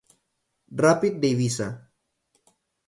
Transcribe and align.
Rapid 0.81 1.21
de 1.21 1.31
Ibiza. 1.37 1.69